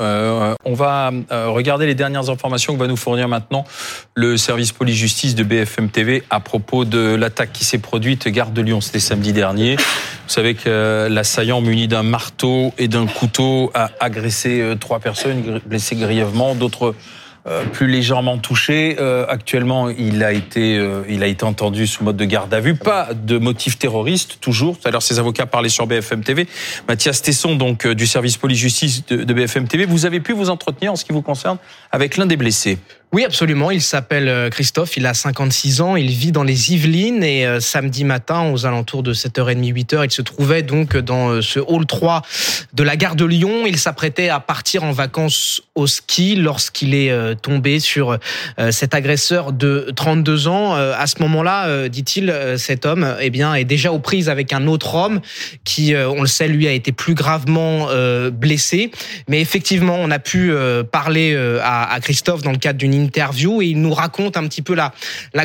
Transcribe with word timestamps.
Euh, 0.00 0.54
on 0.64 0.74
va 0.74 1.10
euh, 1.30 1.48
regarder 1.48 1.86
les 1.86 1.94
dernières 1.94 2.30
informations 2.30 2.74
que 2.74 2.78
va 2.78 2.86
nous 2.86 2.96
fournir 2.96 3.28
maintenant 3.28 3.64
le 4.14 4.36
service 4.36 4.72
police-justice 4.72 5.34
de 5.34 5.44
BFM 5.44 5.90
TV 5.90 6.22
à 6.30 6.40
propos 6.40 6.84
de 6.84 7.14
l'attaque 7.14 7.52
qui 7.52 7.64
s'est 7.64 7.78
produite 7.78 8.28
gare 8.28 8.50
de 8.50 8.62
Lyon. 8.62 8.80
C'était 8.80 9.00
samedi 9.00 9.32
dernier. 9.32 9.76
Vous 9.76 9.82
savez 10.34 10.54
que 10.54 10.68
euh, 10.68 11.08
l'assaillant 11.08 11.60
muni 11.60 11.88
d'un 11.88 12.02
marteau 12.02 12.72
et 12.78 12.88
d'un 12.88 13.06
couteau 13.06 13.70
a 13.74 13.90
agressé 14.00 14.74
trois 14.80 15.00
personnes, 15.00 15.60
blessé 15.66 15.96
grièvement, 15.96 16.54
d'autres 16.54 16.94
euh, 17.46 17.64
plus 17.64 17.86
légèrement 17.86 18.36
touché. 18.36 18.96
Euh, 18.98 19.24
actuellement, 19.28 19.88
il 19.88 20.22
a 20.22 20.32
été, 20.32 20.76
euh, 20.76 21.02
il 21.08 21.22
a 21.22 21.26
été 21.26 21.44
entendu 21.44 21.86
sous 21.86 22.04
mode 22.04 22.16
de 22.16 22.24
garde 22.26 22.52
à 22.52 22.60
vue. 22.60 22.74
Pas 22.74 23.14
de 23.14 23.38
motif 23.38 23.78
terroriste, 23.78 24.38
toujours. 24.40 24.78
Tout 24.78 24.86
à 24.86 24.90
l'heure, 24.90 25.02
ses 25.02 25.18
avocats 25.18 25.46
parlaient 25.46 25.70
sur 25.70 25.86
BFM 25.86 26.22
TV. 26.22 26.46
Mathias 26.86 27.22
Tesson, 27.22 27.56
donc 27.56 27.86
du 27.86 28.06
service 28.06 28.36
police-justice 28.36 29.06
de, 29.06 29.24
de 29.24 29.34
BFM 29.34 29.68
TV, 29.68 29.86
vous 29.86 30.04
avez 30.04 30.20
pu 30.20 30.32
vous 30.32 30.50
entretenir 30.50 30.92
en 30.92 30.96
ce 30.96 31.04
qui 31.04 31.12
vous 31.12 31.22
concerne 31.22 31.56
avec 31.90 32.16
l'un 32.18 32.26
des 32.26 32.36
blessés. 32.36 32.78
Oui, 33.12 33.24
absolument. 33.24 33.72
Il 33.72 33.82
s'appelle 33.82 34.28
euh, 34.28 34.50
Christophe, 34.50 34.96
il 34.96 35.04
a 35.04 35.14
56 35.14 35.80
ans, 35.80 35.96
il 35.96 36.10
vit 36.10 36.30
dans 36.30 36.44
les 36.44 36.72
Yvelines 36.72 37.24
et 37.24 37.44
euh, 37.44 37.58
samedi 37.58 38.04
matin, 38.04 38.52
aux 38.52 38.66
alentours 38.66 39.02
de 39.02 39.12
7h30, 39.12 39.72
8h, 39.72 40.04
il 40.04 40.12
se 40.12 40.22
trouvait 40.22 40.62
donc 40.62 40.96
dans 40.96 41.30
euh, 41.30 41.42
ce 41.42 41.58
hall 41.58 41.86
3 41.86 42.22
de 42.72 42.82
la 42.84 42.96
gare 42.96 43.16
de 43.16 43.24
Lyon. 43.24 43.66
Il 43.66 43.78
s'apprêtait 43.78 44.28
à 44.28 44.38
partir 44.38 44.84
en 44.84 44.92
vacances 44.92 45.60
au 45.74 45.88
ski 45.88 46.36
lorsqu'il 46.36 46.94
est 46.94 47.12
tombé 47.40 47.80
sur 47.80 48.18
cet 48.70 48.94
agresseur 48.94 49.52
de 49.52 49.90
32 49.96 50.46
ans. 50.46 50.74
À 50.74 51.06
ce 51.06 51.20
moment-là, 51.22 51.88
dit-il, 51.88 52.34
cet 52.58 52.86
homme 52.86 53.16
eh 53.20 53.30
bien, 53.30 53.54
est 53.54 53.64
déjà 53.64 53.92
aux 53.92 53.98
prises 53.98 54.28
avec 54.28 54.52
un 54.52 54.66
autre 54.66 54.94
homme 54.94 55.20
qui, 55.64 55.94
on 55.96 56.20
le 56.20 56.28
sait, 56.28 56.48
lui 56.48 56.68
a 56.68 56.72
été 56.72 56.92
plus 56.92 57.14
gravement 57.14 57.88
blessé. 58.30 58.90
Mais 59.28 59.40
effectivement, 59.40 59.96
on 59.98 60.10
a 60.10 60.18
pu 60.18 60.52
parler 60.92 61.36
à 61.62 61.98
Christophe 62.00 62.42
dans 62.42 62.52
le 62.52 62.58
cadre 62.58 62.78
d'une 62.78 62.94
interview 63.00 63.62
et 63.62 63.66
il 63.66 63.80
nous 63.80 63.92
raconte 63.92 64.36
un 64.36 64.46
petit 64.46 64.62
peu 64.62 64.74
la, 64.74 64.92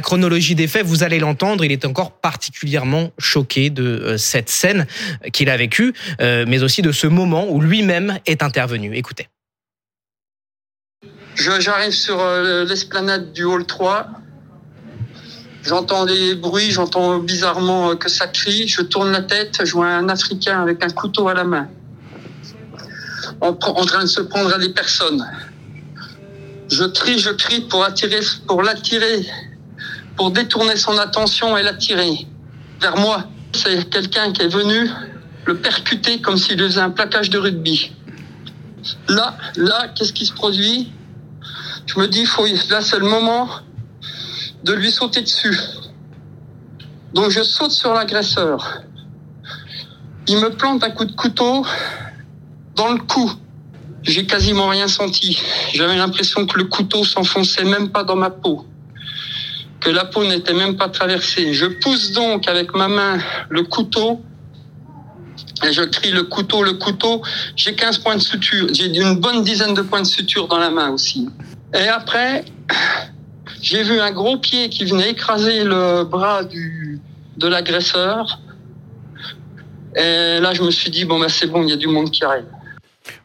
chronologie 0.01 0.55
des 0.55 0.67
faits. 0.67 0.85
Vous 0.85 1.03
allez 1.03 1.19
l'entendre, 1.19 1.63
il 1.63 1.71
est 1.71 1.85
encore 1.85 2.11
particulièrement 2.11 3.11
choqué 3.17 3.69
de 3.69 3.83
euh, 3.83 4.17
cette 4.17 4.49
scène 4.49 4.85
qu'il 5.33 5.49
a 5.49 5.57
vécue, 5.57 5.93
euh, 6.21 6.45
mais 6.47 6.63
aussi 6.63 6.81
de 6.81 6.91
ce 6.91 7.07
moment 7.07 7.47
où 7.49 7.61
lui-même 7.61 8.19
est 8.25 8.43
intervenu. 8.43 8.95
Écoutez. 8.95 9.27
J'arrive 11.35 11.91
sur 11.91 12.19
euh, 12.19 12.63
l'esplanade 12.65 13.33
du 13.33 13.43
hall 13.43 13.65
3. 13.65 14.07
J'entends 15.63 16.05
des 16.05 16.35
bruits, 16.35 16.71
j'entends 16.71 17.17
bizarrement 17.17 17.95
que 17.95 18.09
ça 18.09 18.27
crie. 18.27 18.67
Je 18.67 18.81
tourne 18.81 19.11
la 19.11 19.23
tête, 19.23 19.61
je 19.63 19.71
vois 19.73 19.87
un 19.87 20.09
Africain 20.09 20.61
avec 20.61 20.83
un 20.83 20.89
couteau 20.89 21.27
à 21.27 21.33
la 21.33 21.43
main, 21.43 21.67
en 23.41 23.53
train 23.53 24.03
de 24.03 24.07
se 24.07 24.21
prendre 24.21 24.53
à 24.53 24.59
des 24.59 24.69
personnes. 24.69 25.25
Je 26.71 26.83
crie, 26.85 27.19
je 27.19 27.29
crie 27.29 27.61
pour 27.61 27.83
attirer, 27.83 28.19
pour 28.47 28.63
l'attirer, 28.63 29.25
pour 30.15 30.31
détourner 30.31 30.75
son 30.75 30.97
attention 30.97 31.57
et 31.57 31.63
l'attirer 31.63 32.27
vers 32.81 32.97
moi. 32.97 33.25
C'est 33.53 33.89
quelqu'un 33.89 34.33
qui 34.33 34.41
est 34.41 34.53
venu 34.53 34.89
le 35.45 35.57
percuter 35.57 36.21
comme 36.21 36.37
s'il 36.37 36.59
faisait 36.59 36.81
un 36.81 36.89
plaquage 36.89 37.29
de 37.29 37.37
rugby. 37.37 37.91
Là, 39.07 39.37
là, 39.55 39.87
qu'est-ce 39.89 40.13
qui 40.13 40.25
se 40.25 40.33
produit? 40.33 40.91
Je 41.85 41.99
me 41.99 42.07
dis, 42.07 42.25
faut, 42.25 42.45
là, 42.69 42.81
c'est 42.81 42.99
le 42.99 43.07
moment 43.07 43.49
de 44.63 44.73
lui 44.73 44.91
sauter 44.91 45.21
dessus. 45.21 45.57
Donc 47.13 47.29
je 47.29 47.43
saute 47.43 47.71
sur 47.71 47.93
l'agresseur. 47.93 48.81
Il 50.27 50.37
me 50.39 50.49
plante 50.49 50.83
un 50.83 50.89
coup 50.89 51.05
de 51.05 51.13
couteau 51.13 51.65
dans 52.75 52.91
le 52.91 52.99
cou 52.99 53.31
j'ai 54.05 54.25
quasiment 54.25 54.69
rien 54.69 54.87
senti. 54.87 55.39
J'avais 55.73 55.95
l'impression 55.95 56.45
que 56.45 56.57
le 56.57 56.65
couteau 56.65 57.03
s'enfonçait 57.03 57.65
même 57.65 57.89
pas 57.89 58.03
dans 58.03 58.15
ma 58.15 58.29
peau, 58.29 58.65
que 59.79 59.89
la 59.89 60.05
peau 60.05 60.23
n'était 60.23 60.53
même 60.53 60.77
pas 60.77 60.89
traversée. 60.89 61.53
Je 61.53 61.65
pousse 61.65 62.11
donc 62.11 62.47
avec 62.47 62.73
ma 62.73 62.87
main 62.87 63.19
le 63.49 63.63
couteau 63.63 64.21
et 65.63 65.71
je 65.71 65.81
crie 65.81 66.11
le 66.11 66.23
couteau, 66.23 66.63
le 66.63 66.73
couteau. 66.73 67.21
J'ai 67.55 67.75
15 67.75 67.99
points 67.99 68.15
de 68.15 68.21
suture. 68.21 68.67
J'ai 68.73 68.85
une 68.85 69.15
bonne 69.15 69.43
dizaine 69.43 69.73
de 69.73 69.81
points 69.81 70.01
de 70.01 70.07
suture 70.07 70.47
dans 70.47 70.59
la 70.59 70.69
main 70.69 70.89
aussi. 70.89 71.29
Et 71.73 71.87
après, 71.87 72.45
j'ai 73.61 73.83
vu 73.83 73.99
un 73.99 74.11
gros 74.11 74.37
pied 74.37 74.69
qui 74.69 74.85
venait 74.85 75.11
écraser 75.11 75.63
le 75.63 76.03
bras 76.03 76.43
du, 76.43 76.99
de 77.37 77.47
l'agresseur. 77.47 78.39
Et 79.95 80.39
là, 80.39 80.53
je 80.53 80.61
me 80.61 80.71
suis 80.71 80.91
dit, 80.91 81.05
bon, 81.05 81.19
ben, 81.19 81.29
c'est 81.29 81.47
bon, 81.47 81.63
il 81.63 81.69
y 81.69 81.73
a 81.73 81.77
du 81.77 81.87
monde 81.87 82.11
qui 82.11 82.23
arrive. 82.23 82.45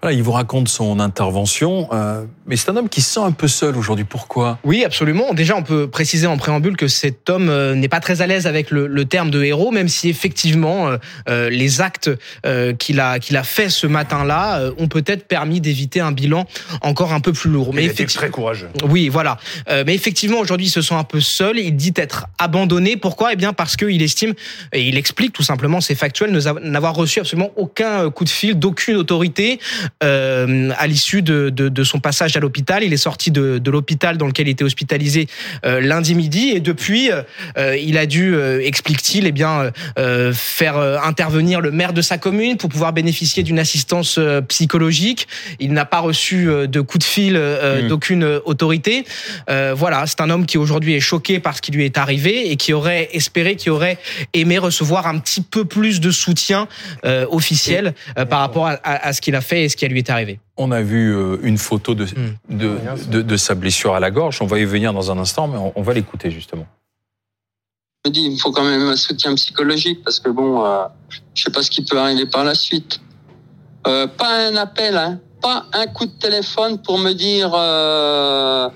Voilà, 0.03 0.17
il 0.17 0.23
vous 0.23 0.33
raconte 0.33 0.69
son 0.69 0.99
intervention, 0.99 1.89
euh, 1.93 2.25
mais 2.47 2.57
c'est 2.57 2.71
un 2.71 2.77
homme 2.77 2.89
qui 2.89 3.03
se 3.03 3.13
sent 3.13 3.21
un 3.21 3.33
peu 3.33 3.49
seul 3.49 3.77
aujourd'hui. 3.77 4.07
Pourquoi? 4.07 4.59
Oui, 4.65 4.83
absolument. 4.83 5.35
Déjà, 5.35 5.57
on 5.57 5.63
peut 5.63 5.89
préciser 5.89 6.27
en 6.27 6.39
préambule 6.39 6.77
que 6.77 6.89
cet 6.89 7.29
homme 7.29 7.51
euh, 7.51 7.75
n'est 7.75 7.89
pas 7.89 8.01
très 8.01 8.23
à 8.23 8.27
l'aise 8.27 8.47
avec 8.47 8.71
le, 8.71 8.87
le, 8.87 9.05
terme 9.05 9.31
de 9.31 9.45
héros, 9.45 9.71
même 9.71 9.89
si 9.89 10.09
effectivement 10.09 10.89
euh, 10.89 10.97
euh 11.29 11.51
les 11.51 11.81
actes 11.81 12.11
euh, 12.47 12.73
qu'il 12.73 12.99
a 12.99 13.19
qu'il 13.19 13.37
a 13.37 13.43
fait 13.43 13.69
ce 13.69 13.87
matin-là 13.87 14.71
ont 14.79 14.89
peut-être 14.89 15.29
permis 15.29 15.61
d'éviter 15.61 16.01
un 16.01 16.13
bilan 16.13 16.47
encore 16.81 17.13
un 17.13 17.21
peu 17.21 17.33
plus 17.33 17.51
lourd. 17.51 17.73
Mais 17.75 17.85
il 17.85 18.07
très 18.07 18.31
courageux. 18.31 18.69
Oui, 18.89 19.09
voilà. 19.09 19.39
mais 19.69 19.95
effectivement, 19.95 20.39
aujourd'hui, 20.39 20.67
il 20.67 20.71
se 20.71 20.83
sent 20.83 20.95
un 20.95 21.05
peu 21.05 21.21
seul. 21.21 21.59
Il 21.59 21.77
dit 21.77 21.93
être 21.97 22.27
abandonné. 22.39 22.97
Pourquoi? 22.97 23.33
Eh 23.33 23.37
bien, 23.37 23.53
parce 23.53 23.77
qu'il 23.77 24.03
estime 24.03 24.35
et 24.73 24.83
il 24.83 24.97
explique 24.97 25.33
tout 25.33 25.43
simplement, 25.43 25.81
c'est 25.81 25.95
factuel, 25.95 26.37
n'avoir 26.63 26.95
reçu 26.95 27.21
absolument 27.21 27.51
aucun 27.57 28.11
coup 28.11 28.25
de 28.25 28.31
fil 28.31 28.59
d'aucune 28.59 28.97
autorité 28.97 29.61
euh, 30.03 30.71
à 30.79 30.87
l'issue 30.87 31.23
de, 31.23 31.51
de, 31.51 31.69
de, 31.69 31.85
son 31.85 32.01
passage 32.01 32.37
à 32.37 32.41
l'hôpital. 32.41 32.83
Il 32.83 32.93
est 32.93 32.97
sorti 32.97 33.31
de, 33.31 33.59
de 33.59 33.71
l'hôpital 33.71 34.17
dans 34.17 34.27
lequel 34.27 34.49
il 34.49 34.53
était 34.53 34.65
hospitalisé 34.65 35.27
euh, 35.67 35.81
lundi 35.81 36.15
midi 36.15 36.51
et 36.55 36.61
depuis, 36.61 37.11
euh, 37.11 37.77
il 37.77 37.99
a 37.99 38.07
dû, 38.07 38.35
explique-t-il, 38.63 39.27
eh 39.27 39.33
bien 39.33 39.73
faire 40.33 40.79
intervenir 41.05 41.61
le 41.61 41.71
maire 41.71 41.93
de 41.93 42.03
sa 42.03 42.19
commune 42.19 42.57
pour 42.57 42.71
pouvoir 42.71 42.93
bénéficier 42.93 43.43
d'une 43.43 43.59
assistance 43.59 44.19
psychologique. 44.49 45.29
Il 45.59 45.73
n'a 45.73 45.85
pas 45.85 46.01
reçu 46.01 46.47
de 46.47 46.81
coup 46.81 46.99
de 46.99 47.05
fil 47.05 47.35
mmh. 47.35 47.89
d'aucune 47.89 48.25
autorité. 48.45 49.05
voilà, 49.49 50.05
c'est 50.07 50.21
un 50.21 50.31
homme 50.31 50.47
qui 50.47 50.59
aujourd'hui 50.59 50.95
est 50.95 51.01
choqué 51.01 51.41
par 51.41 51.57
ce 51.57 51.63
qui 51.63 51.73
lui 51.73 51.85
est 51.85 51.99
arrivé 51.99 52.51
et 52.51 52.57
qui 52.57 52.73
aurait 52.73 53.09
espéré, 53.13 53.57
qui 53.57 53.71
aurait 53.71 53.99
aimé 54.33 54.59
recevoir 54.59 55.07
un 55.07 55.19
petit 55.19 55.43
peu 55.43 55.65
plus 55.65 56.01
de 56.01 56.11
soutien 56.11 56.69
officiel 57.31 57.95
par 58.29 58.41
rapport 58.41 58.67
à, 58.67 58.73
à, 58.85 59.09
à 59.09 59.13
ce 59.13 59.21
qu'il 59.21 59.35
a 59.35 59.41
fait 59.41 59.65
et 59.65 59.69
ce 59.69 59.77
qui 59.81 59.89
lui 59.89 59.99
est 59.99 60.11
arrivé. 60.11 60.41
On 60.57 60.71
a 60.73 60.83
vu 60.83 61.15
euh, 61.15 61.39
une 61.43 61.59
photo 61.59 61.95
de, 61.95 62.05
hmm. 62.05 62.37
de, 62.51 62.79
de, 63.11 63.23
de, 63.23 63.37
sa 63.37 63.55
blessure 63.55 63.95
à 63.95 64.01
la 64.01 64.11
gorge. 64.11 64.39
On 64.43 64.47
va 64.47 64.59
y 64.59 64.65
venir 64.65 64.93
dans 64.93 65.11
un 65.11 65.19
instant, 65.19 65.49
mais 65.49 65.57
on, 65.57 65.73
on 65.75 65.83
va 65.83 65.95
l'écouter 65.95 66.31
justement. 66.31 66.67
Je 68.05 68.11
me 68.11 68.15
dis, 68.15 68.27
il 68.33 68.39
faut 68.39 68.53
quand 68.53 68.65
même 68.65 68.89
un 68.89 68.97
soutien 68.97 69.35
psychologique 69.35 70.03
parce 70.05 70.21
que 70.21 70.29
bon, 70.29 70.65
euh, 70.65 70.85
je 71.35 71.45
sais 71.45 71.51
pas 71.51 71.63
ce 71.63 71.71
qui 71.71 71.85
peut 71.85 71.99
arriver 71.99 72.27
par 72.27 72.45
la 72.45 72.55
suite. 72.55 73.01
Euh, 73.87 74.07
pas 74.07 74.49
un 74.49 74.57
appel, 74.57 74.97
hein, 74.97 75.19
pas 75.41 75.67
un 75.73 75.87
coup 75.87 76.05
de 76.05 76.13
téléphone 76.13 76.79
pour 76.83 76.99
me 76.99 77.13
dire, 77.13 77.51
euh, 77.55 78.69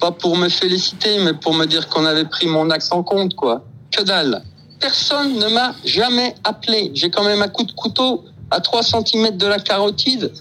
pas 0.00 0.12
pour 0.12 0.36
me 0.36 0.48
féliciter, 0.48 1.18
mais 1.24 1.34
pour 1.34 1.54
me 1.54 1.66
dire 1.66 1.88
qu'on 1.88 2.04
avait 2.04 2.24
pris 2.24 2.46
mon 2.46 2.70
axe 2.70 2.92
en 2.92 3.02
compte, 3.02 3.34
quoi. 3.34 3.64
Que 3.90 4.02
dalle. 4.02 4.42
Personne 4.78 5.34
ne 5.38 5.48
m'a 5.48 5.74
jamais 5.84 6.34
appelé. 6.44 6.92
J'ai 6.94 7.10
quand 7.10 7.24
même 7.24 7.42
un 7.42 7.48
coup 7.48 7.64
de 7.64 7.72
couteau 7.72 8.24
à 8.52 8.60
3 8.60 8.82
cm 8.82 9.36
de 9.36 9.46
la 9.46 9.58
carotide 9.58 10.32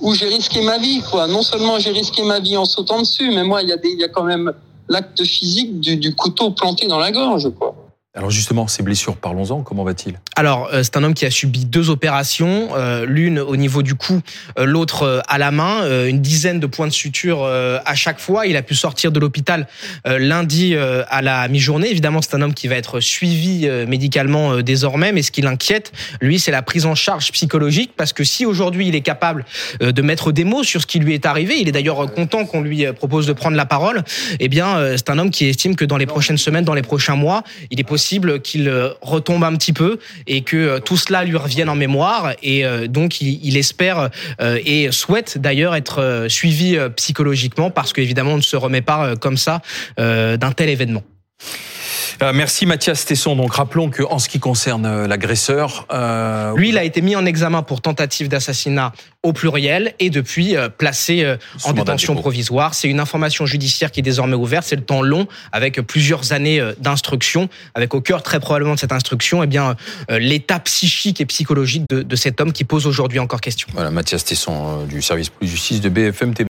où 0.00 0.14
j'ai 0.14 0.26
risqué 0.26 0.60
ma 0.62 0.78
vie, 0.78 1.00
quoi. 1.10 1.26
Non 1.26 1.42
seulement 1.42 1.78
j'ai 1.78 1.90
risqué 1.90 2.22
ma 2.22 2.40
vie 2.40 2.56
en 2.56 2.64
sautant 2.64 3.00
dessus, 3.00 3.30
mais 3.30 3.44
moi, 3.44 3.62
il 3.62 3.68
y 3.68 3.72
a 3.72 3.76
y 3.82 4.04
a 4.04 4.08
quand 4.08 4.24
même 4.24 4.52
l'acte 4.88 5.24
physique 5.24 5.80
du, 5.80 5.96
du, 5.96 6.14
couteau 6.14 6.50
planté 6.50 6.86
dans 6.86 6.98
la 6.98 7.10
gorge, 7.12 7.50
quoi. 7.58 7.74
Alors 8.16 8.30
justement, 8.30 8.66
ces 8.66 8.82
blessures, 8.82 9.14
parlons-en, 9.16 9.60
comment 9.60 9.84
va-t-il? 9.84 10.18
Alors, 10.36 10.70
euh, 10.72 10.82
c'est 10.82 10.96
un 10.96 11.04
homme 11.04 11.12
qui 11.12 11.26
a 11.26 11.30
subi 11.30 11.66
deux 11.66 11.90
opérations, 11.90 12.70
euh, 12.74 13.04
l'une 13.04 13.38
au 13.38 13.56
niveau 13.56 13.82
du 13.82 13.94
cou, 13.94 14.22
euh, 14.58 14.64
l'autre 14.64 15.22
à 15.28 15.36
la 15.36 15.50
main, 15.50 16.06
une 16.06 16.22
dizaine 16.22 16.58
de 16.58 16.66
points 16.66 16.86
de 16.86 16.92
suture 16.92 17.44
à 17.44 17.94
chaque 17.94 18.18
fois. 18.18 18.46
Il 18.46 18.56
a 18.56 18.62
pu 18.62 18.74
sortir 18.74 19.12
de 19.12 19.20
l'hôpital 19.20 19.66
lundi 20.04 20.74
à 20.76 21.20
la 21.20 21.46
mi-journée. 21.48 21.90
Évidemment, 21.90 22.22
c'est 22.22 22.34
un 22.34 22.42
homme 22.42 22.54
qui 22.54 22.68
va 22.68 22.76
être 22.76 23.00
suivi 23.00 23.68
médicalement 23.86 24.62
désormais, 24.62 25.12
mais 25.12 25.22
ce 25.22 25.30
qui 25.30 25.42
l'inquiète, 25.42 25.92
lui, 26.20 26.38
c'est 26.38 26.50
la 26.50 26.62
prise 26.62 26.86
en 26.86 26.94
charge 26.94 27.30
psychologique, 27.32 27.92
parce 27.96 28.12
que 28.12 28.24
si 28.24 28.46
aujourd'hui 28.46 28.88
il 28.88 28.94
est 28.94 29.02
capable 29.02 29.44
de 29.80 30.02
mettre 30.02 30.32
des 30.32 30.44
mots 30.44 30.64
sur 30.64 30.80
ce 30.80 30.86
qui 30.86 30.98
lui 30.98 31.14
est 31.14 31.26
arrivé, 31.26 31.58
il 31.60 31.68
est 31.68 31.72
d'ailleurs 31.72 32.10
content 32.12 32.46
qu'on 32.46 32.62
lui 32.62 32.86
propose 32.92 33.26
de 33.26 33.32
prendre 33.32 33.56
la 33.56 33.66
parole, 33.66 34.02
eh 34.40 34.48
bien, 34.48 34.96
c'est 34.96 35.10
un 35.10 35.18
homme 35.18 35.30
qui 35.30 35.46
estime 35.46 35.76
que 35.76 35.84
dans 35.84 35.98
les 35.98 36.06
prochaines 36.06 36.38
semaines, 36.38 36.64
dans 36.64 36.74
les 36.74 36.82
prochains 36.82 37.16
mois, 37.16 37.42
il 37.70 37.78
est 37.80 37.84
possible 37.84 38.05
qu'il 38.42 38.68
euh, 38.68 38.90
retombe 39.00 39.44
un 39.44 39.54
petit 39.56 39.72
peu 39.72 39.98
et 40.26 40.42
que 40.42 40.56
euh, 40.56 40.80
tout 40.80 40.96
cela 40.96 41.24
lui 41.24 41.36
revienne 41.36 41.68
en 41.68 41.74
mémoire. 41.74 42.32
Et 42.42 42.64
euh, 42.64 42.86
donc, 42.86 43.20
il, 43.20 43.56
espère 43.56 44.10
et 44.40 44.92
souhaite 44.92 45.38
d'ailleurs 45.38 45.74
être 45.74 46.26
suivi 46.28 46.76
psychologiquement 46.96 47.70
parce 47.70 47.92
qu'évidemment, 47.92 48.32
on 48.32 48.36
ne 48.36 48.42
se 48.42 48.56
remet 48.56 48.82
pas 48.82 49.16
comme 49.16 49.38
ça 49.38 49.62
d'un 49.96 50.52
tel 50.52 50.68
événement. 50.68 51.02
Euh, 52.22 52.32
merci 52.34 52.66
Mathias 52.66 53.04
Tesson. 53.04 53.36
Donc 53.36 53.54
rappelons 53.54 53.90
que 53.90 54.02
en 54.02 54.18
ce 54.18 54.28
qui 54.28 54.38
concerne 54.38 54.86
euh, 54.86 55.06
l'agresseur, 55.06 55.86
euh... 55.92 56.54
lui, 56.56 56.70
il 56.70 56.78
a 56.78 56.84
été 56.84 57.02
mis 57.02 57.16
en 57.16 57.26
examen 57.26 57.62
pour 57.62 57.80
tentative 57.80 58.28
d'assassinat 58.28 58.92
au 59.22 59.32
pluriel 59.32 59.94
et 59.98 60.08
depuis 60.08 60.56
euh, 60.56 60.68
placé 60.68 61.36
en 61.64 61.72
détention 61.72 62.14
provisoire. 62.14 62.74
C'est 62.74 62.88
une 62.88 63.00
information 63.00 63.44
judiciaire 63.44 63.90
qui 63.90 64.00
est 64.00 64.02
désormais 64.02 64.34
ouverte. 64.34 64.64
C'est 64.66 64.76
le 64.76 64.84
temps 64.84 65.02
long 65.02 65.26
avec 65.52 65.80
plusieurs 65.80 66.32
années 66.32 66.62
d'instruction, 66.78 67.48
avec 67.74 67.94
au 67.94 68.00
cœur 68.00 68.22
très 68.22 68.40
probablement 68.40 68.74
de 68.74 68.78
cette 68.78 68.92
instruction, 68.92 69.42
eh 69.42 69.46
bien 69.46 69.76
l'état 70.08 70.60
psychique 70.60 71.20
et 71.20 71.26
psychologique 71.26 71.84
de, 71.90 72.02
de, 72.02 72.16
cet 72.16 72.40
homme 72.40 72.52
qui 72.52 72.64
pose 72.64 72.86
aujourd'hui 72.86 73.18
encore 73.18 73.40
question. 73.40 73.68
Voilà, 73.72 73.90
Mathias 73.90 74.24
Tesson 74.24 74.84
du 74.84 75.02
service 75.02 75.30
police 75.30 75.52
justice 75.52 75.80
de 75.80 75.88
BFM 75.88 76.34
TV. 76.34 76.44